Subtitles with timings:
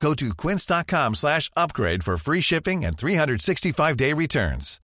[0.00, 4.80] Go to quince.com slash upgrade for free shipping and 365-day returns.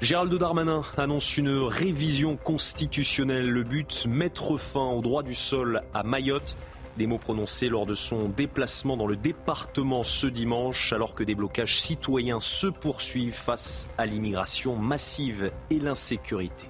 [0.00, 3.50] Gérald Darmanin annonce une révision constitutionnelle.
[3.50, 6.56] Le but, mettre fin au droit du sol à Mayotte.
[6.96, 11.34] Des mots prononcés lors de son déplacement dans le département ce dimanche, alors que des
[11.34, 16.66] blocages citoyens se poursuivent face à l'immigration massive et l'insécurité.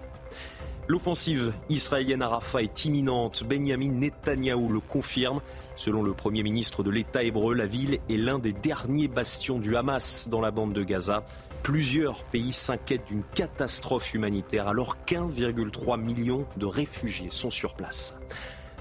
[0.91, 3.45] L'offensive israélienne à Rafah est imminente.
[3.45, 5.41] Benjamin Netanyahou le confirme.
[5.77, 9.77] Selon le Premier ministre de l'État hébreu, la ville est l'un des derniers bastions du
[9.77, 11.25] Hamas dans la bande de Gaza.
[11.63, 18.17] Plusieurs pays s'inquiètent d'une catastrophe humanitaire alors qu'1,3 million de réfugiés sont sur place.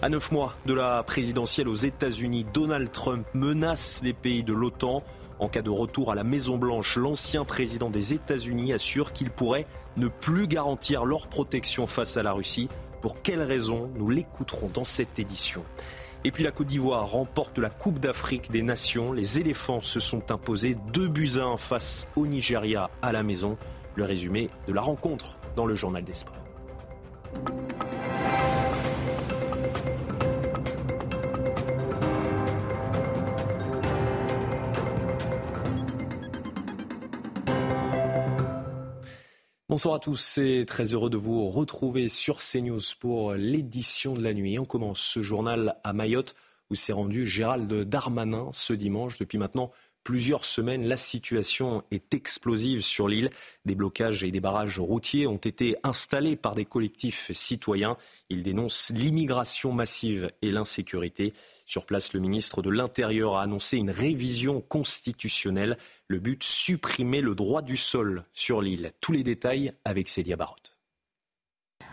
[0.01, 5.03] À neuf mois de la présidentielle aux États-Unis, Donald Trump menace les pays de l'OTAN.
[5.39, 9.65] En cas de retour à la Maison-Blanche, l'ancien président des États-Unis assure qu'il pourrait
[9.95, 12.67] ne plus garantir leur protection face à la Russie.
[13.01, 15.63] Pour quelles raisons Nous l'écouterons dans cette édition.
[16.25, 19.13] Et puis la Côte d'Ivoire remporte la Coupe d'Afrique des Nations.
[19.13, 23.57] Les éléphants se sont imposés 2 buts à 1 face au Nigeria à la maison.
[23.95, 26.13] Le résumé de la rencontre dans le journal des.
[39.79, 44.33] Bonsoir à tous et très heureux de vous retrouver sur CNews pour l'édition de la
[44.33, 44.59] nuit.
[44.59, 46.35] On commence ce journal à Mayotte
[46.69, 49.17] où s'est rendu Gérald Darmanin ce dimanche.
[49.19, 49.71] Depuis maintenant
[50.09, 53.29] plusieurs semaines, la situation est explosive sur l'île.
[53.65, 57.95] Des blocages et des barrages routiers ont été installés par des collectifs citoyens.
[58.31, 61.31] Ils dénoncent l'immigration massive et l'insécurité.
[61.67, 65.77] Sur place, le ministre de l'Intérieur a annoncé une révision constitutionnelle.
[66.07, 68.93] Le but, supprimer le droit du sol sur l'île.
[69.01, 70.78] Tous les détails avec Célia Barotte.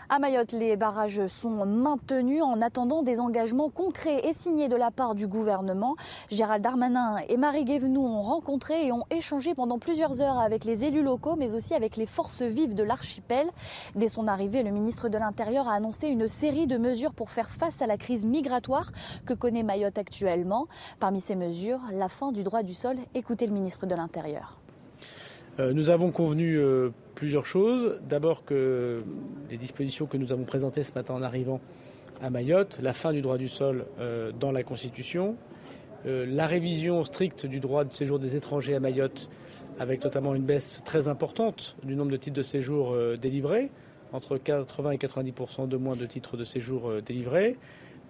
[0.09, 4.89] À Mayotte, les barrages sont maintenus en attendant des engagements concrets et signés de la
[4.89, 5.97] part du gouvernement.
[6.31, 10.85] Gérald Darmanin et Marie Guévenoux ont rencontré et ont échangé pendant plusieurs heures avec les
[10.85, 13.49] élus locaux, mais aussi avec les forces vives de l'archipel.
[13.95, 17.49] Dès son arrivée, le ministre de l'Intérieur a annoncé une série de mesures pour faire
[17.49, 18.93] face à la crise migratoire
[19.25, 20.67] que connaît Mayotte actuellement.
[21.01, 22.95] Parmi ces mesures, la fin du droit du sol.
[23.13, 24.57] Écoutez le ministre de l'Intérieur.
[25.59, 27.99] Euh, nous avons convenu euh, plusieurs choses.
[28.07, 28.99] D'abord que
[29.49, 31.59] les dispositions que nous avons présentées ce matin en arrivant
[32.21, 35.35] à Mayotte, la fin du droit du sol euh, dans la Constitution,
[36.05, 39.29] la révision stricte du droit de séjour des étrangers à Mayotte,
[39.77, 43.71] avec notamment une baisse très importante du nombre de titres de séjour délivrés,
[44.13, 47.57] entre 80 et 90% de moins de titres de séjour délivrés,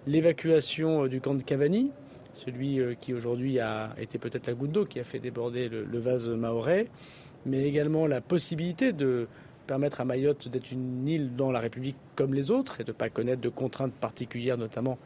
[0.06, 1.90] l'évacuation du camp de Cavani,
[2.34, 6.28] celui qui aujourd'hui a été peut-être la goutte d'eau qui a fait déborder le, vase
[6.28, 6.86] maorais,
[7.46, 9.28] mais également la possibilité de
[9.66, 12.96] permettre à Mayotte d'être une île dans la République comme les autres et de ne
[12.96, 14.98] pas connaître de contraintes particulières, notamment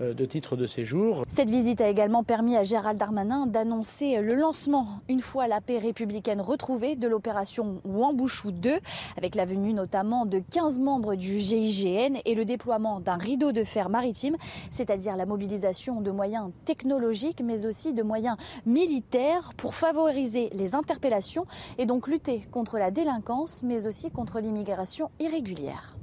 [0.00, 1.22] de titres de séjour.
[1.28, 5.78] Cette visite a également permis à Gérald Darmanin d'annoncer le lancement, une fois la paix
[5.78, 8.78] républicaine retrouvée, de l'opération Wambouchou 2,
[9.16, 13.64] avec la venue notamment de 15 membres du GIGN et le déploiement d'un rideau de
[13.64, 14.36] fer maritime,
[14.72, 21.46] c'est-à-dire la mobilisation de moyens technologiques, mais aussi de moyens militaires pour favoriser les interpellations
[21.78, 25.95] et donc lutter contre la délinquance, mais aussi contre l'immigration irrégulière.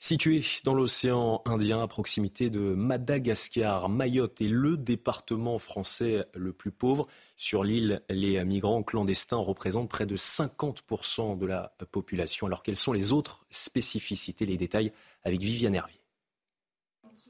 [0.00, 6.70] Situé dans l'océan Indien, à proximité de Madagascar, Mayotte est le département français le plus
[6.70, 7.08] pauvre.
[7.36, 12.46] Sur l'île, les migrants clandestins représentent près de 50% de la population.
[12.46, 14.46] Alors quelles sont les autres spécificités?
[14.46, 14.92] Les détails
[15.24, 16.00] avec Viviane Hervier.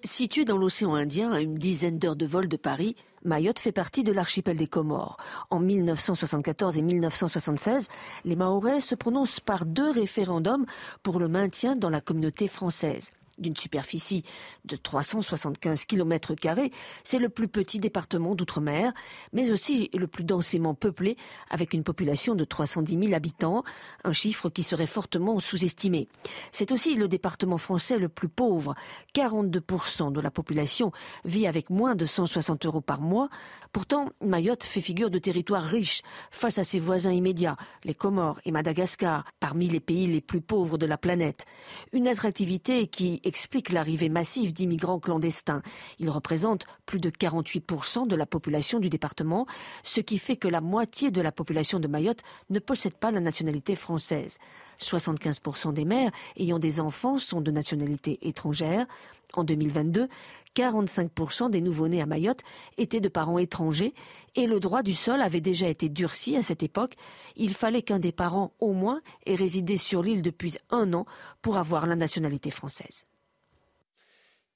[0.04, 2.94] Situé dans l'océan Indien, à une dizaine d'heures de vol de Paris,
[3.25, 5.16] Mayotte fait partie de l'archipel des Comores.
[5.50, 7.88] En 1974 et 1976,
[8.25, 10.67] les Mahorais se prononcent par deux référendums
[11.02, 14.25] pour le maintien dans la communauté française d'une superficie
[14.64, 16.35] de 375 km,
[17.05, 18.93] c'est le plus petit département d'outre-mer,
[19.32, 21.17] mais aussi le plus densément peuplé,
[21.50, 23.64] avec une population de 310 000 habitants,
[24.05, 26.08] un chiffre qui serait fortement sous-estimé.
[26.52, 28.75] C'est aussi le département français le plus pauvre.
[29.14, 30.93] 42% de la population
[31.25, 33.29] vit avec moins de 160 euros par mois.
[33.73, 38.52] Pourtant, Mayotte fait figure de territoire riche face à ses voisins immédiats, les Comores et
[38.52, 41.44] Madagascar, parmi les pays les plus pauvres de la planète.
[41.93, 45.62] Une attractivité qui explique l'arrivée massive d'immigrants clandestins.
[46.00, 49.46] Ils représentent plus de 48% de la population du département,
[49.84, 53.20] ce qui fait que la moitié de la population de Mayotte ne possède pas la
[53.20, 54.38] nationalité française.
[54.80, 58.86] 75% des mères ayant des enfants sont de nationalité étrangère.
[59.34, 60.08] En 2022,
[60.56, 62.40] 45% des nouveau-nés à Mayotte
[62.78, 63.94] étaient de parents étrangers
[64.34, 66.94] et le droit du sol avait déjà été durci à cette époque.
[67.36, 71.06] Il fallait qu'un des parents au moins ait résidé sur l'île depuis un an
[71.42, 73.04] pour avoir la nationalité française.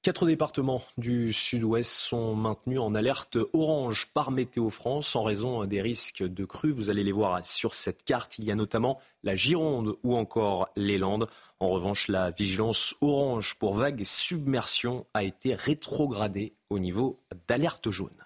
[0.02, 5.80] Quatre départements du sud-ouest sont maintenus en alerte orange par Météo France en raison des
[5.80, 6.72] risques de crues.
[6.72, 8.36] Vous allez les voir sur cette carte.
[8.40, 11.28] Il y a notamment la Gironde ou encore les Landes.
[11.60, 17.88] En revanche, la vigilance orange pour vagues et submersion a été rétrogradée au niveau d'alerte
[17.92, 18.21] jaune.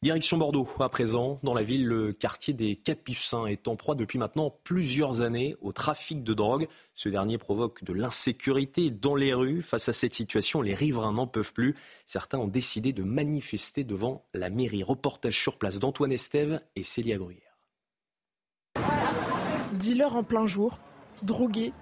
[0.00, 4.16] Direction Bordeaux, à présent, dans la ville, le quartier des Capucins est en proie depuis
[4.16, 6.68] maintenant plusieurs années au trafic de drogue.
[6.94, 9.60] Ce dernier provoque de l'insécurité dans les rues.
[9.60, 11.74] Face à cette situation, les riverains n'en peuvent plus.
[12.06, 14.84] Certains ont décidé de manifester devant la mairie.
[14.84, 17.58] Reportage sur place d'Antoine Estève et Célia Gruyère.
[19.80, 20.78] Dealers en plein jour,
[21.24, 21.72] drogués,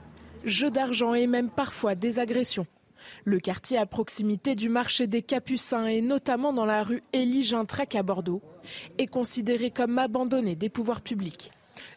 [0.42, 2.66] jeux d'argent et même parfois des agressions.
[3.24, 7.94] Le quartier à proximité du marché des Capucins et notamment dans la rue Élie Gintrec
[7.94, 8.42] à Bordeaux
[8.98, 11.52] est considéré comme abandonné des pouvoirs publics.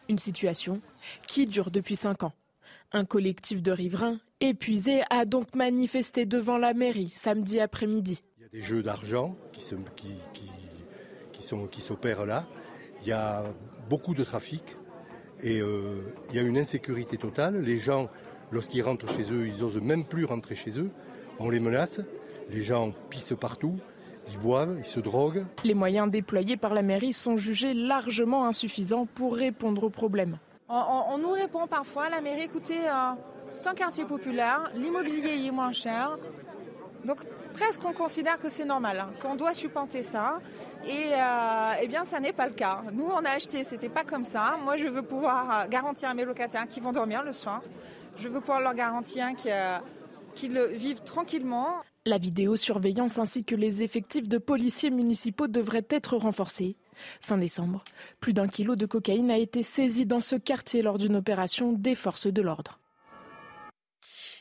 [0.08, 0.80] Une situation
[1.26, 2.32] qui dure depuis cinq ans.
[2.92, 8.22] Un collectif de riverains épuisés a donc manifesté devant la mairie samedi après-midi.
[8.38, 9.62] Il y a des jeux d'argent qui,
[11.70, 12.46] qui s'opèrent là.
[13.02, 13.44] Il y a
[13.88, 14.76] beaucoup de trafic
[15.42, 17.60] et euh, il y a une insécurité totale.
[17.60, 18.08] Les gens
[18.52, 20.90] Lorsqu'ils rentrent chez eux, ils n'osent même plus rentrer chez eux.
[21.38, 22.00] On les menace.
[22.50, 23.76] Les gens pissent partout.
[24.28, 25.44] Ils boivent, ils se droguent.
[25.64, 30.38] Les moyens déployés par la mairie sont jugés largement insuffisants pour répondre aux problèmes.
[30.68, 33.12] On, nous répond parfois, la mairie, écoutez, euh,
[33.50, 36.16] c'est un quartier populaire, l'immobilier est moins cher.
[37.04, 37.18] Donc
[37.54, 40.38] presque on considère que c'est normal, hein, qu'on doit supplanter ça.
[40.84, 42.82] Et euh, eh bien, ça n'est pas le cas.
[42.92, 44.56] Nous, on a acheté, c'était pas comme ça.
[44.64, 47.62] Moi, je veux pouvoir garantir à mes locataires qui vont dormir le soir
[48.16, 49.28] je veux pouvoir leur garantir
[50.34, 51.68] qu'ils vivent tranquillement.
[52.06, 56.76] La vidéosurveillance ainsi que les effectifs de policiers municipaux devraient être renforcés.
[57.20, 57.84] Fin décembre,
[58.20, 61.94] plus d'un kilo de cocaïne a été saisi dans ce quartier lors d'une opération des
[61.94, 62.78] forces de l'ordre.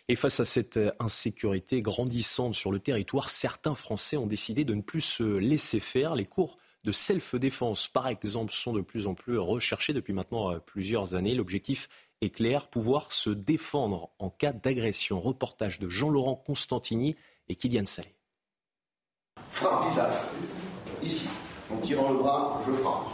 [0.07, 4.81] Et face à cette insécurité grandissante sur le territoire, certains Français ont décidé de ne
[4.81, 6.16] plus se laisser faire.
[6.16, 10.60] Les cours de self-défense, par exemple, sont de plus en plus recherchés depuis maintenant euh,
[10.60, 11.36] plusieurs années.
[11.36, 11.90] L'objectif
[12.22, 15.20] est clair, pouvoir se défendre en cas d'agression.
[15.20, 17.16] Reportage de Jean-Laurent Constantini
[17.48, 18.16] et Kylian Salé.
[19.52, 20.16] Frappe visage.
[21.04, 21.28] Ici.
[21.72, 23.06] En tirant le bras, je frappe.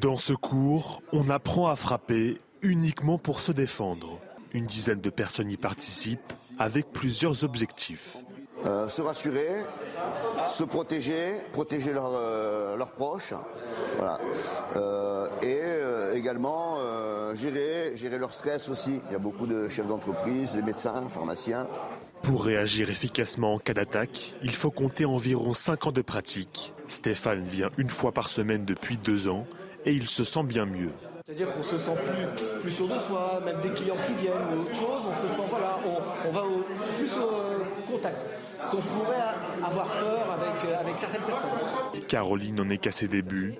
[0.00, 4.18] Dans ce cours, on apprend à frapper uniquement pour se défendre.
[4.52, 8.16] Une dizaine de personnes y participent avec plusieurs objectifs.
[8.64, 9.48] Euh, se rassurer,
[10.48, 13.34] se protéger, protéger euh, leurs proches,
[13.96, 14.18] voilà.
[14.76, 16.78] Euh, et également
[17.34, 19.00] gérer, gérer leur stress aussi.
[19.08, 21.66] Il y a beaucoup de chefs d'entreprise, des médecins, pharmaciens.
[22.22, 26.72] Pour réagir efficacement en cas d'attaque, il faut compter environ 5 ans de pratique.
[26.88, 29.46] Stéphane vient une fois par semaine depuis deux ans
[29.84, 30.90] et il se sent bien mieux.
[31.26, 34.60] C'est-à-dire qu'on se sent plus, plus sûr de soi, même des clients qui viennent ou
[34.60, 36.42] autre chose, on se sent, voilà, on, va
[36.96, 38.24] plus au contact
[38.70, 39.16] qu'on pourrait
[39.64, 41.50] avoir peur avec, euh, avec certaines personnes.
[42.08, 43.54] Caroline n'en est qu'à ses débuts.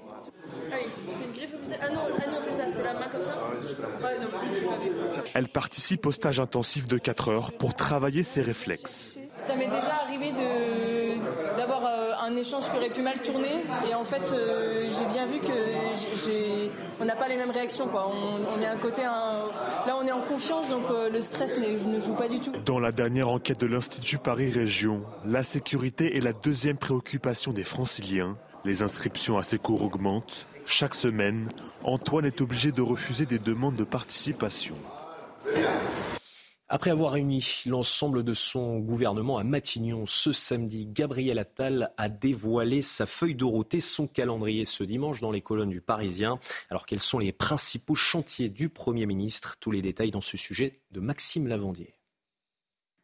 [0.70, 3.08] Ah oui, je fais une griffe Ah non, ah non c'est ça, c'est la main
[3.11, 3.32] comme ça
[5.35, 9.16] Elle participe au stage intensif de 4 heures pour travailler ses réflexes.
[9.38, 10.55] Ça m'est déjà arrivé euh,
[12.26, 13.54] un échange qui aurait pu mal tourner
[13.88, 16.68] et en fait euh, j'ai bien vu que
[17.00, 17.88] on n'a pas les mêmes réactions.
[17.95, 22.28] On, à côté là on est en confiance donc euh, le stress ne joue pas
[22.28, 22.52] du tout.
[22.64, 27.64] Dans la dernière enquête de l'Institut Paris Région, la sécurité est la deuxième préoccupation des
[27.64, 28.37] franciliens.
[28.64, 30.49] Les inscriptions à ces cours augmentent.
[30.66, 31.49] Chaque semaine,
[31.85, 34.75] Antoine est obligé de refuser des demandes de participation.
[36.68, 42.82] Après avoir réuni l'ensemble de son gouvernement à Matignon ce samedi, Gabriel Attal a dévoilé
[42.82, 46.40] sa feuille de route et son calendrier ce dimanche dans les colonnes du Parisien.
[46.68, 49.58] Alors quels sont les principaux chantiers du Premier ministre?
[49.61, 51.94] Tous les détails dans ce sujet de Maxime Lavandier.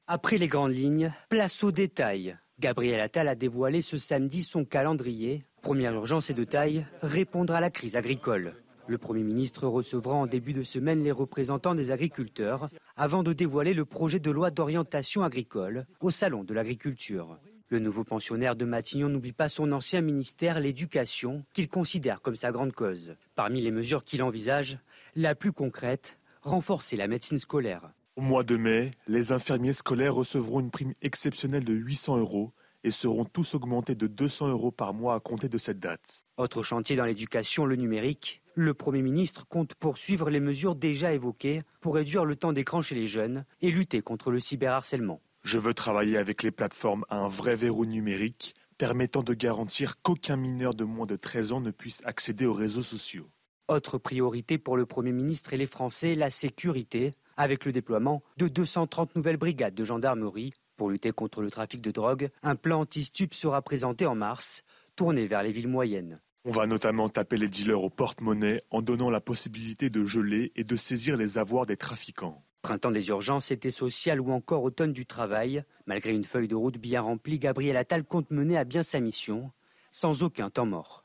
[0.09, 2.37] Après les grandes lignes, place aux détails.
[2.59, 5.45] Gabriel Attal a dévoilé ce samedi son calendrier.
[5.63, 8.57] Première urgence et de taille, répondre à la crise agricole.
[8.89, 13.75] Le Premier ministre recevra en début de semaine les représentants des agriculteurs avant de dévoiler
[13.75, 17.39] le projet de loi d'orientation agricole au Salon de l'agriculture.
[17.69, 22.51] Le nouveau pensionnaire de Matignon n'oublie pas son ancien ministère, l'éducation, qu'il considère comme sa
[22.51, 23.15] grande cause.
[23.37, 24.79] Parmi les mesures qu'il envisage,
[25.15, 27.93] la plus concrète, renforcer la médecine scolaire.
[28.17, 32.53] Au mois de mai, les infirmiers scolaires recevront une prime exceptionnelle de 800 euros
[32.85, 36.25] et seront tous augmentés de 200 euros par mois à compter de cette date.
[36.37, 38.43] Autre chantier dans l'éducation, le numérique.
[38.55, 42.95] Le Premier ministre compte poursuivre les mesures déjà évoquées pour réduire le temps d'écran chez
[42.95, 45.21] les jeunes et lutter contre le cyberharcèlement.
[45.43, 50.37] Je veux travailler avec les plateformes à un vrai verrou numérique permettant de garantir qu'aucun
[50.37, 53.29] mineur de moins de 13 ans ne puisse accéder aux réseaux sociaux.
[53.69, 58.49] Autre priorité pour le Premier ministre et les Français, la sécurité avec le déploiement de
[58.49, 60.53] 230 nouvelles brigades de gendarmerie.
[60.77, 64.65] Pour lutter contre le trafic de drogue, un plan anti-stup sera présenté en mars,
[64.97, 66.21] tourné vers les villes moyennes.
[66.45, 70.65] On va notamment taper les dealers au porte-monnaie en donnant la possibilité de geler et
[70.65, 72.43] de saisir les avoirs des trafiquants.
[72.63, 75.65] Printemps des urgences, été social ou encore automne du travail.
[75.87, 79.53] Malgré une feuille de route bien remplie, Gabriel Attal compte mener à bien sa mission,
[79.91, 81.02] sans aucun temps mort.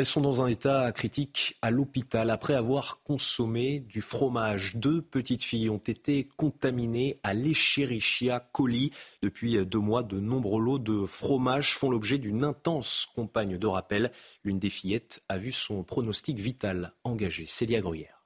[0.00, 4.76] Elles sont dans un état critique à l'hôpital après avoir consommé du fromage.
[4.76, 8.92] Deux petites filles ont été contaminées à l'Escherichia coli.
[9.20, 14.10] Depuis deux mois, de nombreux lots de fromage font l'objet d'une intense campagne de rappel.
[14.42, 17.44] L'une des fillettes a vu son pronostic vital engagé.
[17.44, 18.22] Célia Gruyère.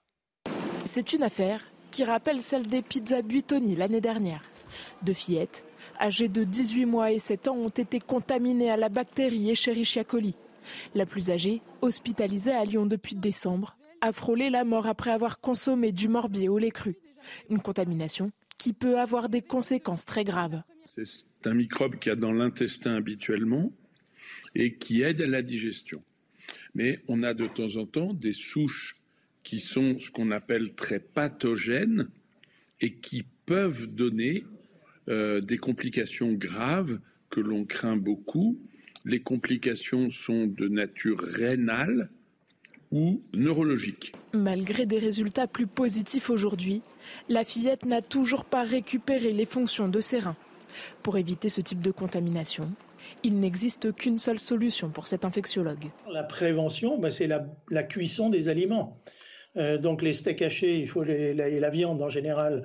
[0.85, 4.43] C'est une affaire qui rappelle celle des pizzas Buitoni l'année dernière.
[5.03, 5.65] Deux fillettes,
[6.01, 10.37] âgées de 18 mois et 7 ans, ont été contaminées à la bactérie Escherichia coli.
[10.95, 15.93] La plus âgée, hospitalisée à Lyon depuis décembre, a frôlé la mort après avoir consommé
[15.93, 16.97] du morbier au lait cru.
[17.51, 20.63] Une contamination qui peut avoir des conséquences très graves.
[20.89, 23.73] C'est un microbe qui a dans l'intestin habituellement
[24.55, 26.03] et qui aide à la digestion.
[26.75, 28.97] Mais on a de temps en temps des souches
[29.43, 32.09] qui sont ce qu'on appelle très pathogènes
[32.81, 34.45] et qui peuvent donner
[35.09, 36.99] euh, des complications graves
[37.31, 38.59] que l'on craint beaucoup
[39.05, 42.09] les complications sont de nature rénale
[42.91, 44.13] ou neurologique.
[44.33, 46.83] Malgré des résultats plus positifs aujourd'hui,
[47.29, 50.37] la fillette n'a toujours pas récupéré les fonctions de ses reins.
[51.03, 52.71] Pour éviter ce type de contamination,
[53.23, 55.91] il n'existe qu'une seule solution pour cet infectiologue.
[56.11, 59.01] La prévention, bah, c'est la, cuisson des aliments.
[59.57, 62.65] Euh, donc les steaks hachés il faut et la viande en général,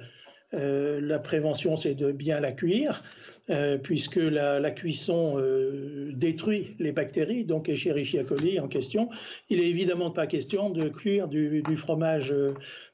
[0.53, 3.03] euh, la prévention, c'est de bien la cuire.
[3.49, 9.09] Euh, puisque la, cuisson euh, détruit les bactéries, donc Escherichia coli en question.
[9.49, 12.31] Il est évidemment pas question de cuire du, fromage,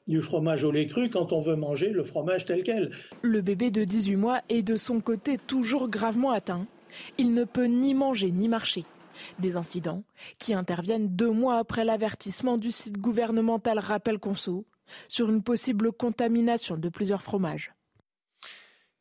[0.08, 2.90] du fromage au lait cru quand on veut manger le fromage tel quel.
[3.20, 6.66] Le bébé de 18 mois est de son côté toujours gravement atteint.
[7.18, 8.86] Il ne peut ni manger ni marcher.
[9.38, 10.04] Des incidents
[10.38, 14.64] qui interviennent deux mois après l'avertissement du site gouvernemental Rappel Conso
[15.08, 17.72] sur une possible contamination de plusieurs fromages.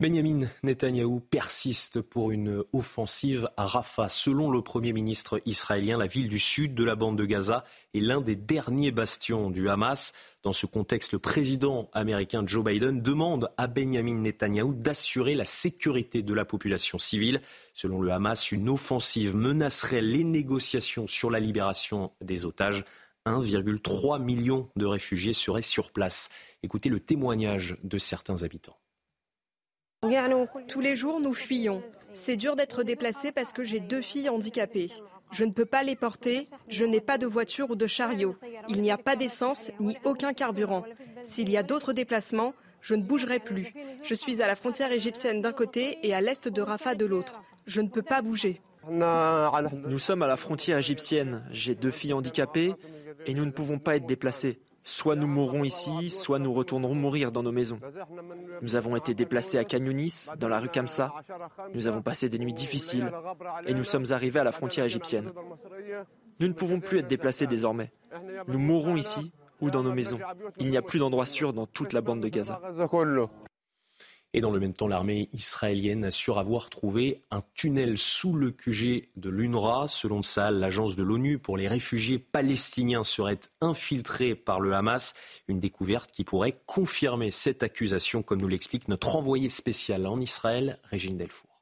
[0.01, 4.10] Benjamin Netanyahou persiste pour une offensive à Rafah.
[4.10, 7.63] Selon le Premier ministre israélien, la ville du sud de la bande de Gaza
[7.94, 10.12] est l'un des derniers bastions du Hamas.
[10.44, 16.24] Dans ce contexte, le président américain Joe Biden demande à Benjamin Netanyahou d'assurer la sécurité
[16.24, 17.39] de la population civile.
[17.74, 22.84] Selon le Hamas, une offensive menacerait les négociations sur la libération des otages.
[23.25, 26.29] 1,3 million de réfugiés seraient sur place.
[26.62, 28.77] Écoutez le témoignage de certains habitants.
[30.67, 31.82] Tous les jours, nous fuyons.
[32.13, 34.91] C'est dur d'être déplacé parce que j'ai deux filles handicapées.
[35.32, 38.36] Je ne peux pas les porter, je n'ai pas de voiture ou de chariot.
[38.70, 40.86] Il n'y a pas d'essence ni aucun carburant.
[41.24, 43.74] S'il y a d'autres déplacements, je ne bougerai plus.
[44.03, 47.39] Je suis à la frontière égyptienne d'un côté et à l'est de Rafah de l'autre.
[47.65, 48.62] Je ne peux pas bouger.
[48.88, 51.44] Nous sommes à la frontière égyptienne.
[51.50, 52.75] J'ai deux filles handicapées
[53.25, 54.60] et nous ne pouvons pas être déplacés.
[54.88, 57.79] Soit nous mourrons ici, soit nous retournerons mourir dans nos maisons.
[58.62, 61.12] Nous avons été déplacés à Canyunis, dans la rue Kamsa.
[61.74, 63.12] Nous avons passé des nuits difficiles
[63.65, 65.32] et nous sommes arrivés à la frontière égyptienne.
[66.39, 67.91] Nous ne pouvons plus être déplacés désormais.
[68.48, 70.20] Nous mourrons ici ou dans nos maisons.
[70.60, 72.62] Il n'y a plus d'endroit sûr dans toute la bande de Gaza.
[74.38, 79.08] Et dans le même temps, l'armée israélienne assure avoir trouvé un tunnel sous le QG
[79.15, 79.88] de l'UNRWA.
[79.88, 85.13] Selon ça, l'agence de l'ONU pour les réfugiés palestiniens serait infiltrée par le Hamas.
[85.48, 90.80] Une découverte qui pourrait confirmer cette accusation, comme nous l'explique notre envoyé spécial en Israël,
[90.84, 91.54] Régine Delfour.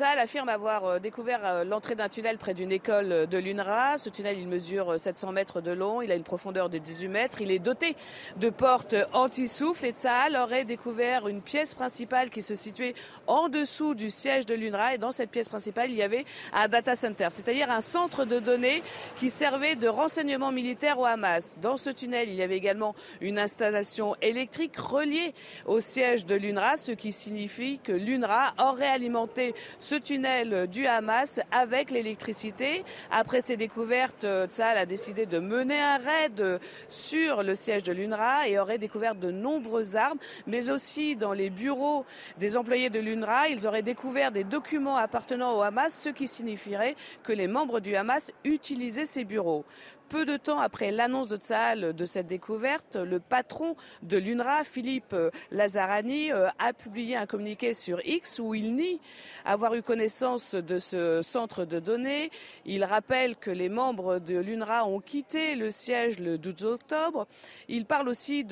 [0.00, 3.98] Saal affirme avoir euh, découvert euh, l'entrée d'un tunnel près d'une école euh, de l'UNRWA.
[3.98, 7.42] Ce tunnel, il mesure 700 mètres de long, il a une profondeur de 18 mètres,
[7.42, 7.96] il est doté
[8.38, 12.94] de portes anti-souffle et Saal aurait découvert une pièce principale qui se situait
[13.26, 16.66] en dessous du siège de l'UNRWA et dans cette pièce principale, il y avait un
[16.66, 18.82] data center, c'est-à-dire un centre de données
[19.16, 21.58] qui servait de renseignement militaire au Hamas.
[21.60, 25.34] Dans ce tunnel, il y avait également une installation électrique reliée
[25.66, 29.54] au siège de l'UNRWA, ce qui signifie que l'UNRWA aurait alimenté
[29.90, 32.84] ce tunnel du Hamas avec l'électricité.
[33.10, 38.46] Après ces découvertes, Tsahal a décidé de mener un raid sur le siège de l'UNRWA
[38.46, 42.06] et aurait découvert de nombreuses armes, mais aussi dans les bureaux
[42.38, 46.94] des employés de l'UNRWA, ils auraient découvert des documents appartenant au Hamas, ce qui signifierait
[47.24, 49.64] que les membres du Hamas utilisaient ces bureaux.
[50.10, 55.14] Peu de temps après l'annonce de Tsahal de cette découverte, le patron de l'UNRWA, Philippe
[55.52, 59.00] Lazarani, euh, a publié un communiqué sur X où il nie
[59.44, 62.32] avoir eu connaissance de ce centre de données.
[62.66, 67.28] Il rappelle que les membres de l'UNRWA ont quitté le siège le 12 octobre.
[67.68, 68.44] Il parle aussi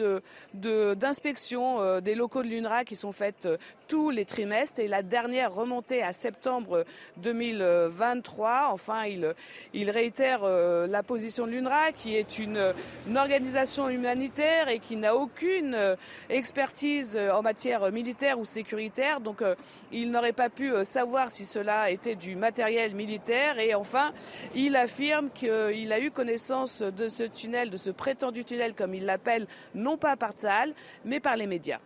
[0.55, 3.57] d'inspection de, euh, des locaux de l'UNRWA qui sont faites euh,
[3.89, 6.85] tous les trimestres et la dernière remontée à septembre
[7.17, 8.69] 2023.
[8.71, 12.75] Enfin, il, réitère la position l'UNRWA, qui est une,
[13.17, 15.97] organisation humanitaire et qui n'a aucune euh,
[16.29, 19.21] expertise euh, en matière militaire ou sécuritaire.
[19.21, 19.55] Donc, euh,
[19.91, 23.59] il n'aurait pas pu savoir si cela était du matériel militaire.
[23.59, 24.13] Et enfin,
[24.55, 29.07] il affirme qu'il a eu connaissance de ce tunnel, de ce prétendu tunnel, comme il
[29.07, 31.81] l'appelle, non pas par Tsahal, mais par les médias.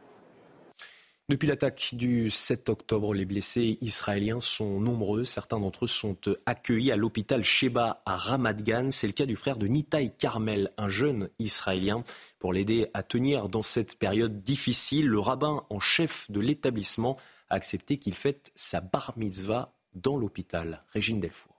[1.32, 5.24] Depuis l'attaque du 7 octobre, les blessés israéliens sont nombreux.
[5.24, 8.90] Certains d'entre eux sont accueillis à l'hôpital Sheba à Ramat Gan.
[8.90, 12.04] C'est le cas du frère de Nitaï Carmel, un jeune israélien.
[12.38, 17.16] Pour l'aider à tenir dans cette période difficile, le rabbin en chef de l'établissement
[17.48, 20.84] a accepté qu'il fête sa bar mitzvah dans l'hôpital.
[20.92, 21.51] Régine Delfour.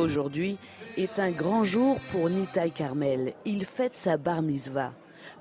[0.00, 0.56] Aujourd'hui,
[0.96, 3.34] est un grand jour pour Nitaï Carmel.
[3.44, 4.94] Il fête sa bar mitzvah.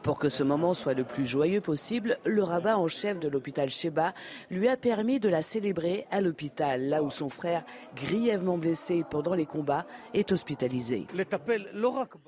[0.03, 3.69] Pour que ce moment soit le plus joyeux possible, le rabbin en chef de l'hôpital
[3.69, 4.13] Sheba
[4.51, 7.63] lui a permis de la célébrer à l'hôpital, là où son frère,
[7.95, 11.07] grièvement blessé pendant les combats, est hospitalisé.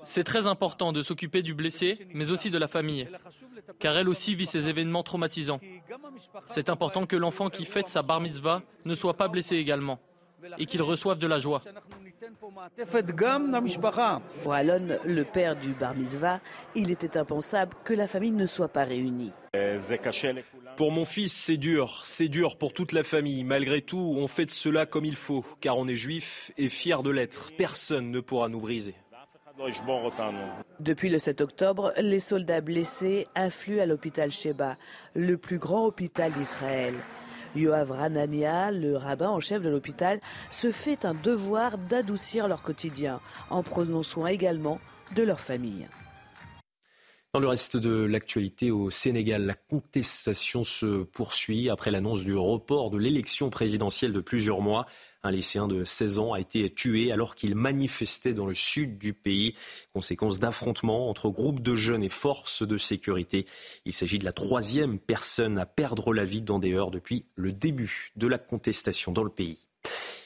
[0.02, 3.08] C'est très important de s'occuper du blessé, mais aussi de la famille,
[3.78, 5.60] car elle aussi vit ces événements traumatisants.
[6.46, 9.98] C'est important que l'enfant qui fête sa bar mitzvah ne soit pas blessé également
[10.58, 11.62] et qu'il reçoive de la joie.
[14.42, 16.40] Pour Alon, le père du bar mitzvah,
[16.74, 19.32] il était impensable que la famille ne soit pas réunie.
[20.76, 23.44] Pour mon fils, c'est dur, c'est dur pour toute la famille.
[23.44, 27.02] Malgré tout, on fait de cela comme il faut, car on est juif et fier
[27.02, 27.52] de l'être.
[27.56, 28.94] Personne ne pourra nous briser.
[30.80, 34.76] Depuis le 7 octobre, les soldats blessés affluent à l'hôpital Sheba,
[35.14, 36.94] le plus grand hôpital d'Israël.
[37.56, 43.20] Yoav Ranania, le rabbin en chef de l'hôpital, se fait un devoir d'adoucir leur quotidien
[43.50, 44.80] en prenant soin également
[45.14, 45.86] de leur famille.
[47.34, 52.90] Dans le reste de l'actualité au Sénégal, la contestation se poursuit après l'annonce du report
[52.90, 54.84] de l'élection présidentielle de plusieurs mois.
[55.24, 59.14] Un lycéen de 16 ans a été tué alors qu'il manifestait dans le sud du
[59.14, 59.54] pays,
[59.92, 63.46] conséquence d'affrontements entre groupes de jeunes et forces de sécurité.
[63.84, 67.52] Il s'agit de la troisième personne à perdre la vie dans des heures depuis le
[67.52, 69.68] début de la contestation dans le pays.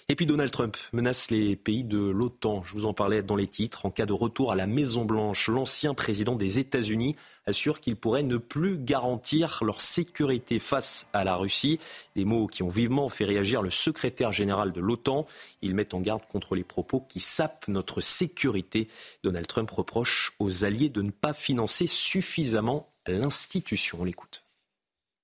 [0.08, 2.62] Et puis Donald Trump menace les pays de l'OTAN.
[2.62, 3.86] Je vous en parlais dans les titres.
[3.86, 8.36] En cas de retour à la Maison-Blanche, l'ancien président des États-Unis assure qu'il pourrait ne
[8.36, 11.80] plus garantir leur sécurité face à la Russie.
[12.14, 15.26] Des mots qui ont vivement fait réagir le secrétaire général de l'OTAN.
[15.60, 18.86] Il met en garde contre les propos qui sapent notre sécurité.
[19.24, 23.98] Donald Trump reproche aux alliés de ne pas financer suffisamment l'institution.
[24.02, 24.44] On l'écoute.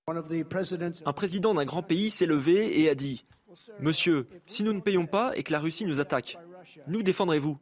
[0.08, 3.24] Un président d'un grand pays s'est levé et a dit
[3.80, 6.38] Monsieur, si nous ne payons pas et que la Russie nous attaque,
[6.86, 7.58] nous défendrez-vous?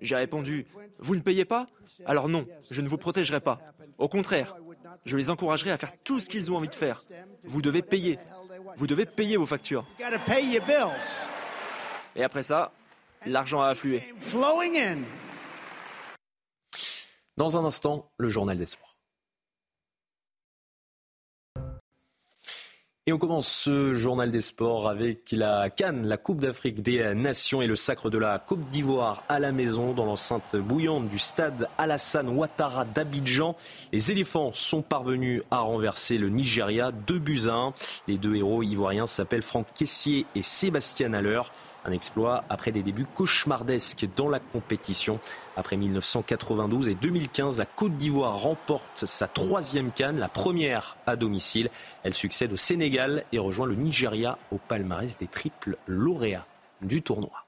[0.00, 0.66] J'ai répondu,
[0.98, 1.66] vous ne payez pas?
[2.04, 3.60] Alors non, je ne vous protégerai pas.
[3.98, 4.56] Au contraire,
[5.04, 7.00] je les encouragerai à faire tout ce qu'ils ont envie de faire.
[7.44, 8.18] Vous devez payer.
[8.76, 9.86] Vous devez payer vos factures.
[12.14, 12.72] Et après ça,
[13.24, 14.12] l'argent a afflué.
[17.36, 18.85] Dans un instant, le journal des sports.
[23.08, 27.62] Et on commence ce journal des sports avec la Cannes, la Coupe d'Afrique des Nations
[27.62, 31.68] et le sacre de la Coupe d'Ivoire à la maison dans l'enceinte bouillante du stade
[31.78, 33.54] Alassane Ouattara d'Abidjan.
[33.92, 37.74] Les éléphants sont parvenus à renverser le Nigeria 2 buts à 1.
[38.08, 41.42] Les deux héros ivoiriens s'appellent Franck Caissier et Sébastien Haller.
[41.84, 45.20] Un exploit après des débuts cauchemardesques dans la compétition.
[45.56, 51.70] Après 1992 et 2015, la Côte d'Ivoire remporte sa troisième canne, la première à domicile.
[52.02, 56.46] Elle succède au Sénégal et rejoint le Nigeria au palmarès des triples lauréats
[56.82, 57.46] du tournoi.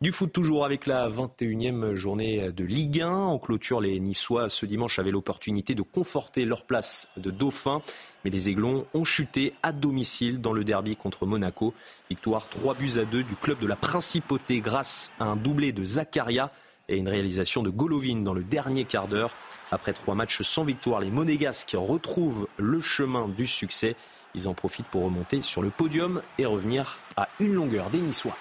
[0.00, 3.12] Du foot toujours avec la 21e journée de Ligue 1.
[3.12, 7.82] En clôture, les Niçois ce dimanche avaient l'opportunité de conforter leur place de dauphin.
[8.24, 11.74] Mais les Aiglons ont chuté à domicile dans le derby contre Monaco.
[12.08, 15.84] Victoire 3 buts à 2 du club de la Principauté grâce à un doublé de
[15.84, 16.48] Zakaria
[16.90, 19.30] et une réalisation de Golovin dans le dernier quart d'heure.
[19.70, 23.96] Après trois matchs sans victoire, les Monégasques retrouvent le chemin du succès.
[24.34, 28.36] Ils en profitent pour remonter sur le podium et revenir à une longueur des Niçois.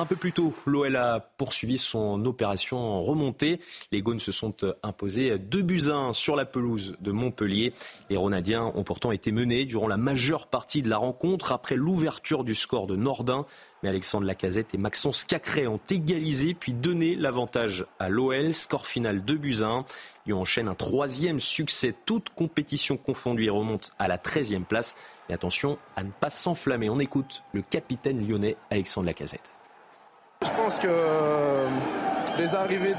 [0.00, 3.60] Un peu plus tôt, l'OL a poursuivi son opération remontée.
[3.92, 7.74] Les Gaunes se sont imposés 2 buts 1 sur la pelouse de Montpellier.
[8.08, 12.44] Les Ronadiens ont pourtant été menés durant la majeure partie de la rencontre après l'ouverture
[12.44, 13.44] du score de Nordin.
[13.82, 18.54] Mais Alexandre Lacazette et Maxence Cacré ont égalisé puis donné l'avantage à l'OL.
[18.54, 19.84] Score final 2 buts 1.
[20.24, 24.96] Lyon enchaîne un troisième succès, toute compétition confondue et remonte à la 13e place.
[25.28, 26.88] Mais attention à ne pas s'enflammer.
[26.88, 29.59] On écoute le capitaine lyonnais Alexandre Lacazette.
[30.42, 31.68] Je pense que euh,
[32.38, 32.94] les arrivées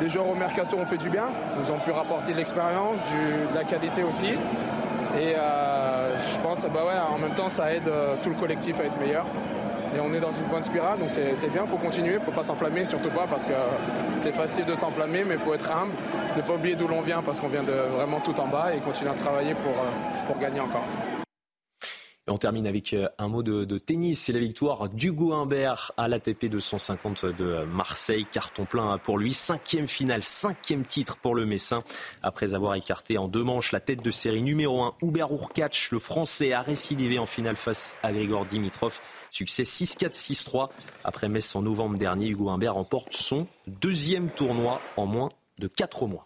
[0.00, 1.24] des joueurs au mercato ont fait du bien.
[1.60, 4.34] Ils ont pu rapporter de l'expérience, de la qualité aussi.
[5.18, 8.84] Et euh, je pense bah en même temps, ça aide euh, tout le collectif à
[8.84, 9.26] être meilleur.
[9.96, 12.20] Et on est dans une bonne spirale, donc c'est bien, il faut continuer, il ne
[12.20, 13.54] faut pas s'enflammer, surtout pas parce que
[14.16, 15.92] c'est facile de s'enflammer, mais il faut être humble,
[16.36, 18.80] ne pas oublier d'où l'on vient parce qu'on vient de vraiment tout en bas et
[18.80, 20.84] continuer à travailler pour gagner encore
[22.28, 24.24] on termine avec euh, un mot de, tennis.
[24.24, 28.26] C'est la victoire d'Hugo Humbert à l'ATP 250 de Marseille.
[28.30, 29.32] Carton plein pour lui.
[29.32, 31.84] Cinquième finale, cinquième titre pour le Messin.
[32.22, 35.98] Après avoir écarté en deux manches la tête de série numéro 1, Hubert Urkach, le
[35.98, 39.00] Français, a récidivé en finale face à Grigor Dimitrov.
[39.30, 40.70] Succès 6-4, 6-3.
[41.04, 46.06] Après Metz en novembre dernier, Hugo Humbert remporte son deuxième tournoi en moins de quatre
[46.06, 46.25] mois.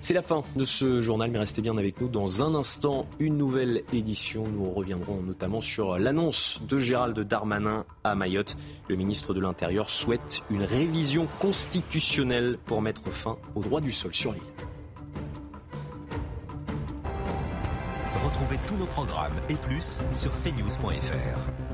[0.00, 2.08] C'est la fin de ce journal, mais restez bien avec nous.
[2.08, 4.46] Dans un instant, une nouvelle édition.
[4.46, 8.56] Nous reviendrons notamment sur l'annonce de Gérald Darmanin à Mayotte.
[8.88, 14.14] Le ministre de l'Intérieur souhaite une révision constitutionnelle pour mettre fin au droit du sol
[14.14, 14.42] sur l'île.
[18.24, 21.67] Retrouvez tous nos programmes et plus sur cnews.fr.